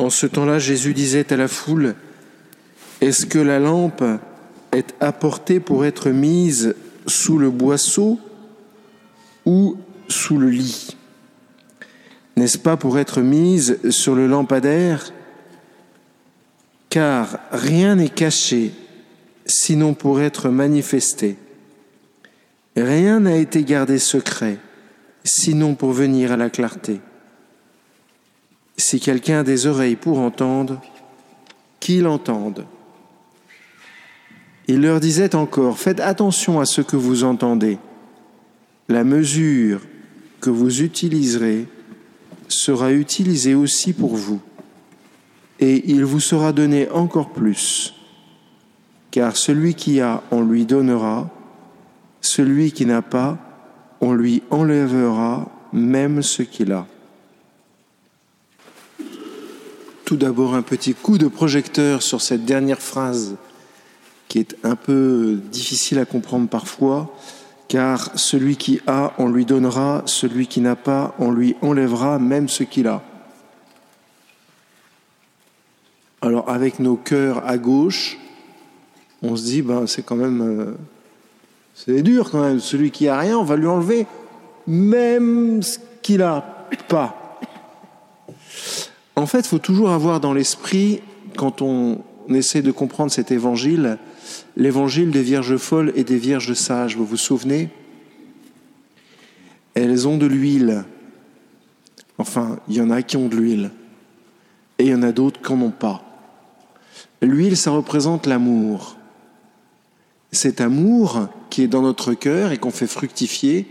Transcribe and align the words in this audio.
En 0.00 0.08
ce 0.08 0.24
temps-là, 0.24 0.58
Jésus 0.58 0.94
disait 0.94 1.30
à 1.30 1.36
la 1.36 1.46
foule, 1.46 1.94
Est-ce 3.02 3.26
que 3.26 3.38
la 3.38 3.58
lampe 3.58 4.02
est 4.72 4.94
apportée 4.98 5.60
pour 5.60 5.84
être 5.84 6.08
mise 6.08 6.74
sous 7.06 7.36
le 7.36 7.50
boisseau 7.50 8.18
ou 9.44 9.76
sous 10.08 10.38
le 10.38 10.48
lit? 10.48 10.96
N'est-ce 12.38 12.56
pas 12.56 12.78
pour 12.78 12.98
être 12.98 13.20
mise 13.20 13.78
sur 13.90 14.14
le 14.14 14.26
lampadaire? 14.26 15.12
Car 16.88 17.38
rien 17.52 17.96
n'est 17.96 18.08
caché, 18.08 18.72
sinon 19.44 19.92
pour 19.92 20.22
être 20.22 20.48
manifesté. 20.48 21.36
Rien 22.74 23.20
n'a 23.20 23.36
été 23.36 23.64
gardé 23.64 23.98
secret, 23.98 24.56
sinon 25.24 25.74
pour 25.74 25.92
venir 25.92 26.32
à 26.32 26.38
la 26.38 26.48
clarté. 26.48 27.02
Si 28.90 28.98
quelqu'un 28.98 29.38
a 29.38 29.44
des 29.44 29.68
oreilles 29.68 29.94
pour 29.94 30.18
entendre, 30.18 30.80
qu'il 31.78 32.08
entende. 32.08 32.66
Il 34.66 34.80
leur 34.80 34.98
disait 34.98 35.36
encore, 35.36 35.78
faites 35.78 36.00
attention 36.00 36.58
à 36.58 36.64
ce 36.64 36.80
que 36.80 36.96
vous 36.96 37.22
entendez. 37.22 37.78
La 38.88 39.04
mesure 39.04 39.80
que 40.40 40.50
vous 40.50 40.82
utiliserez 40.82 41.68
sera 42.48 42.92
utilisée 42.92 43.54
aussi 43.54 43.92
pour 43.92 44.16
vous, 44.16 44.40
et 45.60 45.88
il 45.92 46.04
vous 46.04 46.18
sera 46.18 46.52
donné 46.52 46.90
encore 46.90 47.30
plus, 47.30 47.94
car 49.12 49.36
celui 49.36 49.74
qui 49.76 50.00
a, 50.00 50.20
on 50.32 50.40
lui 50.40 50.66
donnera, 50.66 51.30
celui 52.22 52.72
qui 52.72 52.86
n'a 52.86 53.02
pas, 53.02 53.38
on 54.00 54.14
lui 54.14 54.42
enlèvera 54.50 55.48
même 55.72 56.24
ce 56.24 56.42
qu'il 56.42 56.72
a. 56.72 56.88
Tout 60.10 60.16
d'abord 60.16 60.56
un 60.56 60.62
petit 60.62 60.92
coup 60.92 61.18
de 61.18 61.28
projecteur 61.28 62.02
sur 62.02 62.20
cette 62.20 62.44
dernière 62.44 62.82
phrase 62.82 63.36
qui 64.26 64.40
est 64.40 64.56
un 64.64 64.74
peu 64.74 65.38
difficile 65.52 66.00
à 66.00 66.04
comprendre 66.04 66.48
parfois, 66.48 67.14
car 67.68 68.10
celui 68.18 68.56
qui 68.56 68.80
a, 68.88 69.12
on 69.18 69.28
lui 69.28 69.44
donnera, 69.44 70.02
celui 70.06 70.48
qui 70.48 70.60
n'a 70.62 70.74
pas, 70.74 71.14
on 71.20 71.30
lui 71.30 71.54
enlèvera 71.62 72.18
même 72.18 72.48
ce 72.48 72.64
qu'il 72.64 72.88
a. 72.88 73.04
Alors 76.22 76.50
avec 76.50 76.80
nos 76.80 76.96
cœurs 76.96 77.46
à 77.46 77.56
gauche, 77.56 78.18
on 79.22 79.36
se 79.36 79.44
dit, 79.44 79.62
ben, 79.62 79.86
c'est 79.86 80.02
quand 80.02 80.16
même... 80.16 80.40
Euh, 80.40 80.74
c'est 81.72 82.02
dur 82.02 82.32
quand 82.32 82.42
même. 82.42 82.58
Celui 82.58 82.90
qui 82.90 83.06
a 83.06 83.16
rien, 83.16 83.38
on 83.38 83.44
va 83.44 83.54
lui 83.54 83.68
enlever 83.68 84.08
même 84.66 85.62
ce 85.62 85.78
qu'il 86.02 86.22
a 86.22 86.66
pas. 86.88 87.19
En 89.20 89.26
fait, 89.26 89.40
il 89.40 89.48
faut 89.48 89.58
toujours 89.58 89.90
avoir 89.90 90.18
dans 90.18 90.32
l'esprit, 90.32 91.02
quand 91.36 91.60
on 91.60 92.02
essaie 92.30 92.62
de 92.62 92.72
comprendre 92.72 93.12
cet 93.12 93.30
évangile, 93.30 93.98
l'évangile 94.56 95.10
des 95.10 95.22
vierges 95.22 95.58
folles 95.58 95.92
et 95.94 96.04
des 96.04 96.16
vierges 96.16 96.54
sages. 96.54 96.96
Vous 96.96 97.04
vous 97.04 97.18
souvenez? 97.18 97.68
Elles 99.74 100.08
ont 100.08 100.16
de 100.16 100.24
l'huile. 100.24 100.84
Enfin, 102.16 102.60
il 102.66 102.76
y 102.76 102.80
en 102.80 102.90
a 102.90 103.02
qui 103.02 103.18
ont 103.18 103.28
de 103.28 103.36
l'huile. 103.36 103.70
Et 104.78 104.84
il 104.84 104.90
y 104.90 104.94
en 104.94 105.02
a 105.02 105.12
d'autres 105.12 105.42
qui 105.42 105.52
n'en 105.52 105.66
ont 105.66 105.70
pas. 105.70 106.02
L'huile, 107.20 107.58
ça 107.58 107.72
représente 107.72 108.26
l'amour. 108.26 108.96
Cet 110.32 110.62
amour 110.62 111.28
qui 111.50 111.62
est 111.62 111.68
dans 111.68 111.82
notre 111.82 112.14
cœur 112.14 112.52
et 112.52 112.56
qu'on 112.58 112.70
fait 112.70 112.86
fructifier 112.86 113.66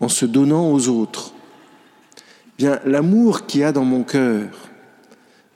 en 0.00 0.08
se 0.08 0.24
donnant 0.24 0.72
aux 0.72 0.88
autres. 0.88 1.34
Bien, 2.56 2.80
l'amour 2.86 3.44
qui 3.44 3.58
y 3.58 3.64
a 3.64 3.72
dans 3.72 3.84
mon 3.84 4.02
cœur, 4.02 4.70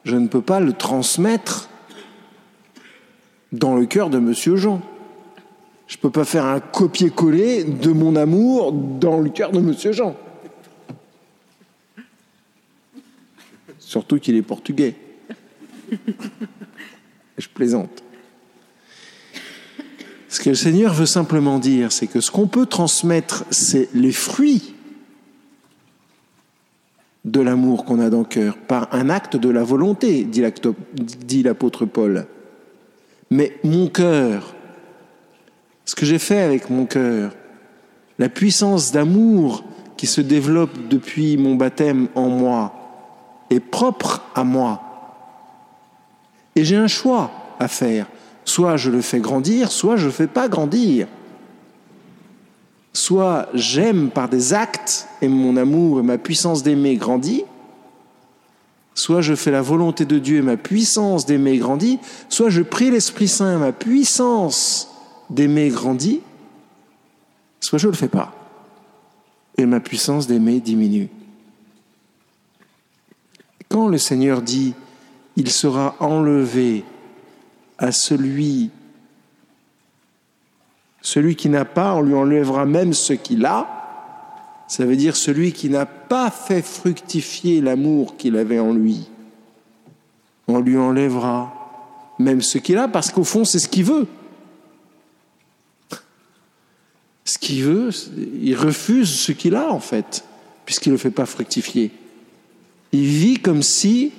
je 0.08 0.16
ne 0.16 0.26
peux 0.26 0.40
pas 0.40 0.58
le 0.58 0.72
transmettre 0.72 1.68
dans 3.52 3.76
le 3.76 3.84
cœur 3.84 4.08
de 4.08 4.18
Monsieur 4.18 4.56
Jean. 4.56 4.80
Je 5.86 5.96
ne 5.96 6.00
peux 6.00 6.10
pas 6.10 6.24
faire 6.24 6.46
un 6.46 6.60
copier-coller 6.60 7.64
de 7.64 7.92
mon 7.92 8.16
amour 8.16 8.72
dans 8.72 9.20
le 9.20 9.28
cœur 9.28 9.52
de 9.52 9.60
Monsieur 9.60 9.92
Jean. 9.92 10.16
Surtout 13.78 14.18
qu'il 14.18 14.34
est 14.36 14.42
portugais. 14.42 14.94
Je 17.38 17.48
plaisante. 17.48 18.02
Ce 20.30 20.40
que 20.40 20.48
le 20.48 20.56
Seigneur 20.56 20.94
veut 20.94 21.06
simplement 21.06 21.58
dire, 21.58 21.92
c'est 21.92 22.06
que 22.06 22.22
ce 22.22 22.30
qu'on 22.30 22.48
peut 22.48 22.66
transmettre, 22.66 23.44
c'est 23.50 23.90
les 23.92 24.12
fruits 24.12 24.74
de 27.30 27.40
l'amour 27.40 27.84
qu'on 27.84 28.00
a 28.00 28.10
dans 28.10 28.20
le 28.20 28.24
cœur, 28.24 28.56
par 28.56 28.88
un 28.92 29.10
acte 29.10 29.36
de 29.36 29.48
la 29.48 29.62
volonté, 29.62 30.24
dit 30.24 31.42
l'apôtre 31.42 31.84
Paul. 31.84 32.26
Mais 33.30 33.58
mon 33.64 33.88
cœur, 33.88 34.54
ce 35.84 35.94
que 35.94 36.06
j'ai 36.06 36.18
fait 36.18 36.40
avec 36.40 36.70
mon 36.70 36.86
cœur, 36.86 37.32
la 38.18 38.28
puissance 38.28 38.92
d'amour 38.92 39.64
qui 39.96 40.06
se 40.06 40.20
développe 40.20 40.88
depuis 40.88 41.36
mon 41.36 41.54
baptême 41.54 42.08
en 42.14 42.28
moi, 42.28 42.72
est 43.50 43.60
propre 43.60 44.22
à 44.34 44.44
moi. 44.44 44.82
Et 46.56 46.64
j'ai 46.64 46.76
un 46.76 46.88
choix 46.88 47.30
à 47.58 47.68
faire. 47.68 48.06
Soit 48.44 48.76
je 48.76 48.90
le 48.90 49.00
fais 49.00 49.20
grandir, 49.20 49.70
soit 49.70 49.96
je 49.96 50.02
ne 50.02 50.06
le 50.06 50.12
fais 50.12 50.26
pas 50.26 50.48
grandir. 50.48 51.06
Soit 52.98 53.48
j'aime 53.54 54.10
par 54.10 54.28
des 54.28 54.54
actes 54.54 55.06
et 55.22 55.28
mon 55.28 55.56
amour 55.56 56.00
et 56.00 56.02
ma 56.02 56.18
puissance 56.18 56.64
d'aimer 56.64 56.96
grandit, 56.96 57.44
soit 58.92 59.20
je 59.20 59.36
fais 59.36 59.52
la 59.52 59.62
volonté 59.62 60.04
de 60.04 60.18
Dieu 60.18 60.38
et 60.38 60.42
ma 60.42 60.56
puissance 60.56 61.24
d'aimer 61.24 61.58
grandit, 61.58 62.00
soit 62.28 62.50
je 62.50 62.60
prie 62.60 62.90
l'Esprit 62.90 63.28
Saint 63.28 63.54
et 63.54 63.60
ma 63.60 63.70
puissance 63.70 64.90
d'aimer 65.30 65.68
grandit, 65.68 66.22
soit 67.60 67.78
je 67.78 67.86
ne 67.86 67.92
le 67.92 67.96
fais 67.96 68.08
pas 68.08 68.34
et 69.56 69.64
ma 69.64 69.78
puissance 69.78 70.26
d'aimer 70.26 70.58
diminue. 70.58 71.08
Quand 73.68 73.86
le 73.86 73.98
Seigneur 73.98 74.42
dit, 74.42 74.74
il 75.36 75.52
sera 75.52 75.94
enlevé 76.00 76.82
à 77.78 77.92
celui, 77.92 78.70
celui 81.08 81.36
qui 81.36 81.48
n'a 81.48 81.64
pas, 81.64 81.94
on 81.94 82.02
lui 82.02 82.14
enlèvera 82.14 82.66
même 82.66 82.92
ce 82.92 83.14
qu'il 83.14 83.46
a. 83.46 83.66
Ça 84.68 84.84
veut 84.84 84.96
dire 84.96 85.16
celui 85.16 85.52
qui 85.52 85.70
n'a 85.70 85.86
pas 85.86 86.30
fait 86.30 86.60
fructifier 86.60 87.62
l'amour 87.62 88.18
qu'il 88.18 88.36
avait 88.36 88.58
en 88.58 88.74
lui. 88.74 89.08
On 90.48 90.60
lui 90.60 90.76
enlèvera 90.76 91.54
même 92.18 92.42
ce 92.42 92.58
qu'il 92.58 92.76
a 92.76 92.88
parce 92.88 93.10
qu'au 93.10 93.24
fond, 93.24 93.46
c'est 93.46 93.58
ce 93.58 93.68
qu'il 93.68 93.84
veut. 93.84 94.06
Ce 97.24 97.38
qu'il 97.38 97.64
veut, 97.64 97.90
il 98.42 98.54
refuse 98.54 99.18
ce 99.18 99.32
qu'il 99.32 99.54
a 99.54 99.72
en 99.72 99.80
fait, 99.80 100.24
puisqu'il 100.66 100.90
ne 100.90 100.94
le 100.94 100.98
fait 100.98 101.10
pas 101.10 101.26
fructifier. 101.26 101.90
Il 102.92 103.06
vit 103.06 103.38
comme 103.38 103.62
si 103.62 104.12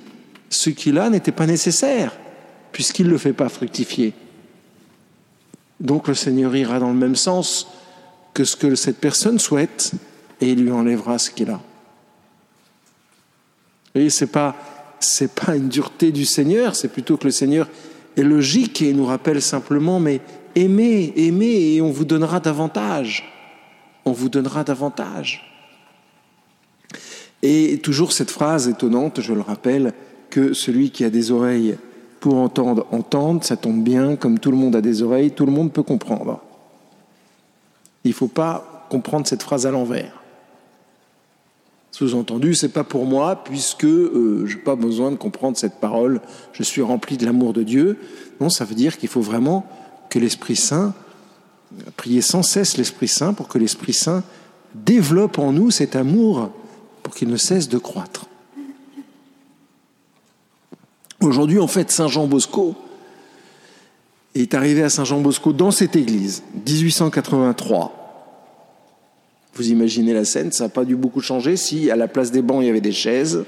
ce 0.48 0.70
qu'il 0.70 0.98
a 0.98 1.08
n'était 1.08 1.30
pas 1.30 1.46
nécessaire 1.46 2.12
puisqu'il 2.72 3.06
ne 3.06 3.12
le 3.12 3.18
fait 3.18 3.32
pas 3.32 3.48
fructifier. 3.48 4.12
Donc 5.80 6.08
le 6.08 6.14
Seigneur 6.14 6.54
ira 6.54 6.78
dans 6.78 6.90
le 6.90 6.98
même 6.98 7.16
sens 7.16 7.68
que 8.34 8.44
ce 8.44 8.56
que 8.56 8.74
cette 8.74 8.98
personne 8.98 9.38
souhaite 9.38 9.92
et 10.40 10.50
il 10.50 10.62
lui 10.62 10.70
enlèvera 10.70 11.18
ce 11.18 11.30
qu'il 11.30 11.50
a. 11.50 11.60
Et 13.94 14.10
ce 14.10 14.24
n'est 14.24 14.30
pas, 14.30 14.56
c'est 15.00 15.32
pas 15.32 15.56
une 15.56 15.68
dureté 15.68 16.12
du 16.12 16.24
Seigneur, 16.24 16.76
c'est 16.76 16.88
plutôt 16.88 17.16
que 17.16 17.24
le 17.24 17.32
Seigneur 17.32 17.68
est 18.16 18.22
logique 18.22 18.82
et 18.82 18.92
nous 18.92 19.06
rappelle 19.06 19.42
simplement, 19.42 19.98
mais 19.98 20.20
aimez, 20.54 21.12
aimez 21.16 21.74
et 21.74 21.82
on 21.82 21.90
vous 21.90 22.04
donnera 22.04 22.40
davantage. 22.40 23.24
On 24.04 24.12
vous 24.12 24.28
donnera 24.28 24.64
davantage. 24.64 25.46
Et 27.42 27.78
toujours 27.78 28.12
cette 28.12 28.30
phrase 28.30 28.68
étonnante, 28.68 29.20
je 29.20 29.32
le 29.32 29.40
rappelle, 29.40 29.94
que 30.28 30.52
celui 30.52 30.90
qui 30.90 31.04
a 31.04 31.10
des 31.10 31.32
oreilles 31.32 31.76
pour 32.20 32.36
entendre, 32.36 32.86
entendre, 32.92 33.42
ça 33.42 33.56
tombe 33.56 33.82
bien, 33.82 34.14
comme 34.14 34.38
tout 34.38 34.50
le 34.50 34.56
monde 34.56 34.76
a 34.76 34.80
des 34.80 35.02
oreilles, 35.02 35.30
tout 35.30 35.46
le 35.46 35.52
monde 35.52 35.72
peut 35.72 35.82
comprendre. 35.82 36.40
Il 38.04 38.10
ne 38.10 38.14
faut 38.14 38.28
pas 38.28 38.86
comprendre 38.90 39.26
cette 39.26 39.42
phrase 39.42 39.66
à 39.66 39.70
l'envers. 39.70 40.20
Sous-entendu, 41.92 42.54
c'est 42.54 42.68
pas 42.68 42.84
pour 42.84 43.04
moi, 43.04 43.42
puisque 43.42 43.84
euh, 43.84 44.44
je 44.46 44.56
n'ai 44.56 44.62
pas 44.62 44.76
besoin 44.76 45.10
de 45.10 45.16
comprendre 45.16 45.56
cette 45.56 45.80
parole, 45.80 46.20
je 46.52 46.62
suis 46.62 46.82
rempli 46.82 47.16
de 47.16 47.24
l'amour 47.24 47.52
de 47.52 47.62
Dieu. 47.62 47.98
Non, 48.40 48.48
ça 48.48 48.64
veut 48.64 48.74
dire 48.74 48.96
qu'il 48.96 49.08
faut 49.08 49.20
vraiment 49.20 49.66
que 50.08 50.18
l'Esprit 50.18 50.56
Saint, 50.56 50.94
prier 51.96 52.20
sans 52.20 52.42
cesse 52.42 52.76
l'Esprit 52.76 53.08
Saint 53.08 53.32
pour 53.32 53.48
que 53.48 53.58
l'Esprit 53.58 53.92
Saint 53.92 54.22
développe 54.74 55.38
en 55.38 55.52
nous 55.52 55.70
cet 55.70 55.96
amour 55.96 56.50
pour 57.02 57.14
qu'il 57.14 57.28
ne 57.28 57.36
cesse 57.36 57.68
de 57.68 57.78
croître. 57.78 58.26
Aujourd'hui, 61.30 61.60
en 61.60 61.68
fait, 61.68 61.92
Saint 61.92 62.08
Jean 62.08 62.26
Bosco 62.26 62.74
est 64.34 64.52
arrivé 64.52 64.82
à 64.82 64.88
Saint 64.88 65.04
Jean 65.04 65.20
Bosco 65.20 65.52
dans 65.52 65.70
cette 65.70 65.94
église, 65.94 66.42
1883. 66.66 68.42
Vous 69.54 69.70
imaginez 69.70 70.12
la 70.12 70.24
scène, 70.24 70.50
ça 70.50 70.64
n'a 70.64 70.70
pas 70.70 70.84
dû 70.84 70.96
beaucoup 70.96 71.20
changer 71.20 71.56
si 71.56 71.88
à 71.88 71.94
la 71.94 72.08
place 72.08 72.32
des 72.32 72.42
bancs 72.42 72.64
il 72.64 72.66
y 72.66 72.68
avait 72.68 72.80
des 72.80 72.90
chaises. 72.90 73.44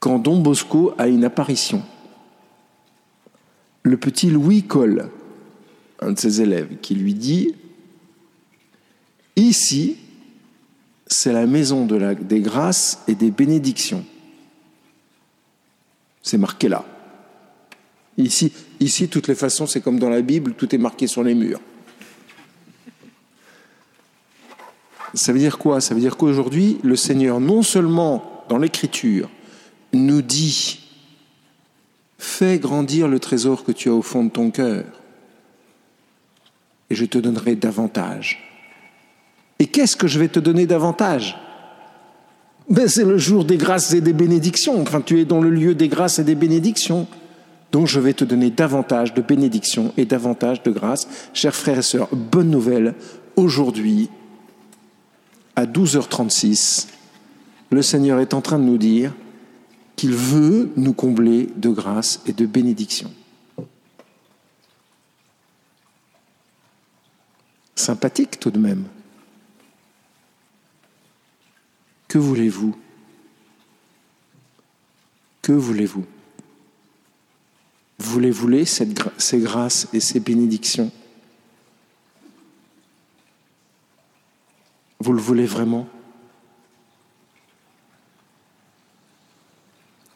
quand 0.00 0.18
Don 0.18 0.40
Bosco 0.40 0.94
a 0.98 1.06
une 1.06 1.22
apparition. 1.22 1.84
Le 3.84 3.96
petit 3.96 4.30
Louis 4.30 4.64
Cole, 4.64 5.10
un 6.00 6.10
de 6.10 6.18
ses 6.18 6.40
élèves, 6.40 6.78
qui 6.82 6.96
lui 6.96 7.14
dit 7.14 7.54
Ici, 9.36 9.98
c'est 11.06 11.32
la 11.32 11.46
maison 11.46 11.86
des 11.86 12.40
grâces 12.40 13.04
et 13.06 13.14
des 13.14 13.30
bénédictions. 13.30 14.04
C'est 16.24 16.38
marqué 16.38 16.68
là. 16.68 16.84
Ici, 18.16 18.50
ici, 18.80 19.08
toutes 19.08 19.28
les 19.28 19.34
façons, 19.34 19.66
c'est 19.66 19.82
comme 19.82 19.98
dans 19.98 20.08
la 20.08 20.22
Bible, 20.22 20.54
tout 20.54 20.74
est 20.74 20.78
marqué 20.78 21.06
sur 21.06 21.22
les 21.22 21.34
murs. 21.34 21.60
Ça 25.12 25.32
veut 25.32 25.38
dire 25.38 25.58
quoi? 25.58 25.80
Ça 25.80 25.94
veut 25.94 26.00
dire 26.00 26.16
qu'aujourd'hui, 26.16 26.78
le 26.82 26.96
Seigneur, 26.96 27.40
non 27.40 27.62
seulement 27.62 28.44
dans 28.48 28.56
l'Écriture, 28.56 29.28
nous 29.92 30.22
dit 30.22 30.80
Fais 32.18 32.58
grandir 32.58 33.06
le 33.06 33.20
trésor 33.20 33.62
que 33.62 33.72
tu 33.72 33.90
as 33.90 33.94
au 33.94 34.02
fond 34.02 34.24
de 34.24 34.30
ton 34.30 34.50
cœur, 34.50 34.84
et 36.88 36.94
je 36.94 37.04
te 37.04 37.18
donnerai 37.18 37.54
davantage. 37.54 38.38
Et 39.58 39.66
qu'est-ce 39.66 39.96
que 39.96 40.08
je 40.08 40.18
vais 40.18 40.28
te 40.28 40.40
donner 40.40 40.66
davantage? 40.66 41.36
Ben, 42.74 42.88
C'est 42.88 43.04
le 43.04 43.18
jour 43.18 43.44
des 43.44 43.56
grâces 43.56 43.92
et 43.94 44.00
des 44.00 44.12
bénédictions. 44.12 44.80
Enfin, 44.82 45.00
tu 45.00 45.20
es 45.20 45.24
dans 45.24 45.40
le 45.40 45.50
lieu 45.50 45.74
des 45.74 45.88
grâces 45.88 46.18
et 46.18 46.24
des 46.24 46.34
bénédictions. 46.34 47.06
Donc 47.72 47.86
je 47.88 47.98
vais 47.98 48.12
te 48.12 48.24
donner 48.24 48.50
davantage 48.50 49.14
de 49.14 49.22
bénédictions 49.22 49.92
et 49.96 50.04
davantage 50.04 50.62
de 50.62 50.70
grâces. 50.70 51.08
Chers 51.32 51.54
frères 51.54 51.78
et 51.78 51.82
sœurs, 51.82 52.08
bonne 52.12 52.50
nouvelle, 52.50 52.94
aujourd'hui, 53.36 54.10
à 55.56 55.66
12h36, 55.66 56.86
le 57.70 57.82
Seigneur 57.82 58.20
est 58.20 58.34
en 58.34 58.40
train 58.40 58.58
de 58.58 58.64
nous 58.64 58.78
dire 58.78 59.12
qu'il 59.96 60.12
veut 60.12 60.70
nous 60.76 60.92
combler 60.92 61.48
de 61.56 61.68
grâce 61.70 62.20
et 62.26 62.32
de 62.32 62.46
bénédictions. 62.46 63.10
Sympathique 67.74 68.38
tout 68.38 68.50
de 68.50 68.58
même. 68.58 68.84
Que 72.14 72.18
voulez-vous? 72.20 72.76
Que 75.42 75.50
voulez-vous? 75.50 76.06
Voulez-vous 77.98 78.64
ces 78.64 79.40
grâces 79.40 79.88
et 79.92 79.98
ces 79.98 80.20
bénédictions? 80.20 80.92
Vous 85.00 85.12
le 85.12 85.20
voulez 85.20 85.44
vraiment? 85.44 85.88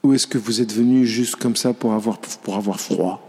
Ou 0.05 0.15
est-ce 0.15 0.29
que 0.29 0.39
vous 0.39 0.61
êtes 0.61 0.73
venu 0.73 1.05
juste 1.05 1.35
comme 1.35 1.56
ça 1.56 1.75
pour 1.75 1.94
avoir, 1.94 2.21
pour 2.21 2.55
avoir 2.55 2.81
froid? 2.81 3.21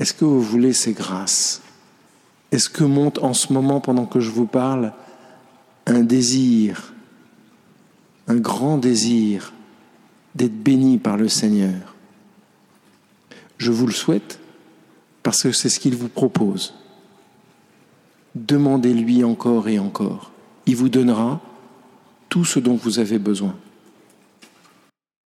Est-ce 0.00 0.12
que 0.12 0.24
vous 0.24 0.42
voulez 0.42 0.72
ces 0.72 0.94
grâces? 0.94 1.62
Est-ce 2.50 2.68
que 2.68 2.82
monte 2.82 3.18
en 3.18 3.34
ce 3.34 3.52
moment, 3.52 3.80
pendant 3.80 4.06
que 4.06 4.18
je 4.18 4.32
vous 4.32 4.46
parle, 4.46 4.92
un 5.86 6.00
désir, 6.00 6.92
un 8.26 8.36
grand 8.36 8.78
désir 8.78 9.52
d'être 10.34 10.56
béni 10.62 10.98
par 10.98 11.16
le 11.16 11.28
Seigneur 11.28 11.94
Je 13.58 13.70
vous 13.70 13.86
le 13.86 13.92
souhaite 13.92 14.40
parce 15.22 15.42
que 15.42 15.52
c'est 15.52 15.68
ce 15.68 15.80
qu'il 15.80 15.96
vous 15.96 16.08
propose. 16.08 16.74
Demandez-lui 18.34 19.24
encore 19.24 19.68
et 19.68 19.78
encore. 19.78 20.30
Il 20.66 20.76
vous 20.76 20.88
donnera 20.88 21.40
tout 22.28 22.44
ce 22.44 22.58
dont 22.58 22.74
vous 22.74 22.98
avez 22.98 23.18
besoin. 23.18 23.56